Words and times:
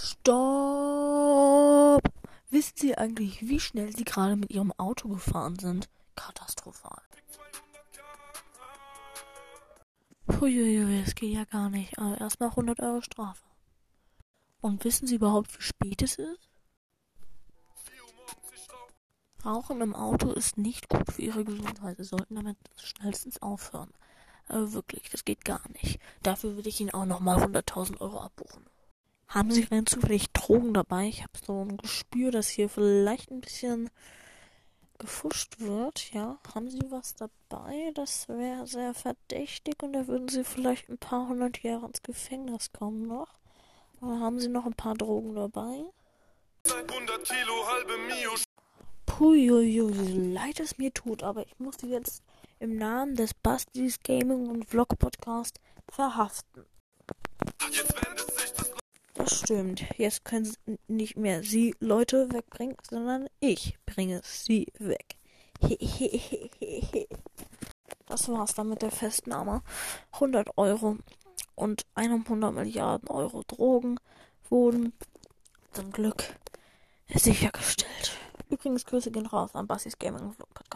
Stopp! 0.00 0.28
Wissen 2.50 2.74
Sie 2.76 2.96
eigentlich, 2.96 3.48
wie 3.48 3.58
schnell 3.58 3.94
Sie 3.94 4.04
gerade 4.04 4.36
mit 4.36 4.50
Ihrem 4.50 4.72
Auto 4.78 5.08
gefahren 5.08 5.58
sind? 5.58 5.88
Katastrophal. 6.14 7.02
Huiuiui, 10.40 11.02
das 11.04 11.16
geht 11.16 11.34
ja 11.34 11.44
gar 11.44 11.68
nicht. 11.68 11.98
Aber 11.98 12.16
erstmal 12.20 12.50
100 12.50 12.78
Euro 12.80 13.00
Strafe. 13.00 13.42
Und 14.60 14.84
wissen 14.84 15.08
Sie 15.08 15.16
überhaupt, 15.16 15.58
wie 15.58 15.62
spät 15.62 16.02
es 16.02 16.14
ist? 16.14 16.48
Rauchen 19.44 19.80
im 19.80 19.96
Auto 19.96 20.30
ist 20.32 20.58
nicht 20.58 20.88
gut 20.88 21.12
für 21.12 21.22
Ihre 21.22 21.44
Gesundheit. 21.44 21.96
Sie 21.96 22.04
sollten 22.04 22.36
damit 22.36 22.56
schnellstens 22.76 23.42
aufhören. 23.42 23.92
Aber 24.46 24.72
wirklich, 24.72 25.10
das 25.10 25.24
geht 25.24 25.44
gar 25.44 25.62
nicht. 25.70 26.00
Dafür 26.22 26.54
würde 26.54 26.68
ich 26.68 26.80
Ihnen 26.80 26.90
auch 26.90 27.04
nochmal 27.04 27.42
100.000 27.42 28.00
Euro 28.00 28.20
abbuchen. 28.20 28.64
Haben 29.28 29.50
Sie 29.50 29.66
denn 29.66 29.84
zufällig 29.84 30.30
Drogen 30.32 30.72
dabei? 30.72 31.08
Ich 31.08 31.22
habe 31.22 31.32
so 31.44 31.62
ein 31.62 31.76
Gespür, 31.76 32.30
dass 32.30 32.48
hier 32.48 32.68
vielleicht 32.70 33.30
ein 33.30 33.42
bisschen 33.42 33.90
gefuscht 34.98 35.60
wird. 35.60 36.12
Ja, 36.12 36.38
haben 36.54 36.70
Sie 36.70 36.80
was 36.90 37.14
dabei? 37.14 37.92
Das 37.94 38.26
wäre 38.28 38.66
sehr 38.66 38.94
verdächtig 38.94 39.82
und 39.82 39.92
da 39.92 40.06
würden 40.06 40.28
Sie 40.28 40.44
vielleicht 40.44 40.88
ein 40.88 40.98
paar 40.98 41.28
hundert 41.28 41.62
Jahre 41.62 41.86
ins 41.86 42.02
Gefängnis 42.02 42.72
kommen 42.72 43.06
noch. 43.06 43.38
Oder 44.00 44.18
haben 44.18 44.40
Sie 44.40 44.48
noch 44.48 44.64
ein 44.64 44.74
paar 44.74 44.94
Drogen 44.94 45.34
dabei? 45.34 45.84
100 46.64 47.24
Kilo, 47.24 47.66
halbe 47.66 47.98
Mio. 48.06 48.34
Puiuiui, 49.06 49.94
so 49.94 50.32
leid 50.32 50.60
es 50.60 50.78
mir 50.78 50.92
tut, 50.92 51.22
aber 51.22 51.46
ich 51.46 51.58
muss 51.58 51.76
Sie 51.80 51.88
jetzt 51.88 52.22
im 52.60 52.76
Namen 52.76 53.14
des 53.14 53.34
Bastis 53.34 54.00
Gaming 54.02 54.48
und 54.48 54.64
Vlog 54.64 54.98
Podcast 54.98 55.60
verhaften. 55.90 56.64
Das 57.58 58.37
stimmt. 59.48 59.82
Jetzt 59.96 60.26
können 60.26 60.54
nicht 60.88 61.16
mehr 61.16 61.42
Sie 61.42 61.74
Leute 61.80 62.30
wegbringen, 62.30 62.76
sondern 62.82 63.28
ich 63.40 63.78
bringe 63.86 64.20
Sie 64.22 64.66
weg. 64.78 65.16
Das 68.04 68.28
war's 68.28 68.54
dann 68.54 68.68
mit 68.68 68.82
der 68.82 68.90
Festnahme. 68.90 69.62
100 70.12 70.58
Euro 70.58 70.98
und 71.54 71.86
100 71.94 72.52
Milliarden 72.52 73.08
Euro 73.08 73.42
Drogen 73.46 73.98
wurden 74.50 74.92
zum 75.72 75.92
Glück 75.92 76.24
sichergestellt. 77.14 78.18
Übrigens 78.50 78.84
Grüße 78.84 79.10
gehen 79.10 79.24
raus 79.24 79.54
an 79.54 79.66
Bassis 79.66 79.98
Gaming 79.98 80.30
Vlog. 80.32 80.67